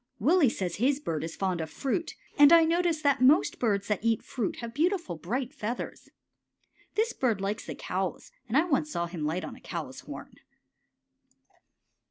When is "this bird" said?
6.95-7.39